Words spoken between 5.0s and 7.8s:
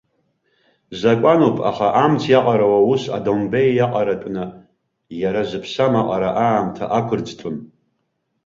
иара зыԥсам аҟара аамҭа ақәырӡтәым.